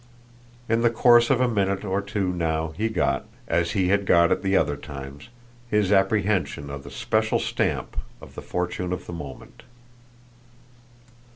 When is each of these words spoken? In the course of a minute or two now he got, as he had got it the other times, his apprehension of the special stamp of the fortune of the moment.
In 0.67 0.81
the 0.81 0.89
course 0.89 1.29
of 1.29 1.39
a 1.39 1.47
minute 1.47 1.85
or 1.85 2.01
two 2.01 2.29
now 2.33 2.69
he 2.75 2.89
got, 2.89 3.27
as 3.47 3.73
he 3.73 3.89
had 3.89 4.07
got 4.07 4.31
it 4.31 4.41
the 4.41 4.57
other 4.57 4.75
times, 4.75 5.29
his 5.69 5.91
apprehension 5.91 6.71
of 6.71 6.83
the 6.83 6.89
special 6.89 7.37
stamp 7.37 7.95
of 8.19 8.33
the 8.33 8.41
fortune 8.41 8.93
of 8.93 9.05
the 9.05 9.13
moment. 9.13 9.61